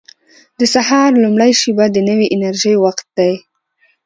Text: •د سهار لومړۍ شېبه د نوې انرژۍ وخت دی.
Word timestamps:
•د 0.59 0.61
سهار 0.73 1.11
لومړۍ 1.23 1.51
شېبه 1.61 1.85
د 1.91 1.97
نوې 2.09 2.27
انرژۍ 2.35 2.75
وخت 2.83 3.07
دی. 3.17 3.33